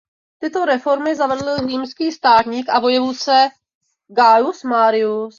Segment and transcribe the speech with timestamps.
[0.39, 3.49] Tyto reformy zavedl římský státník a vojevůdce
[4.09, 5.29] Gaius Marius.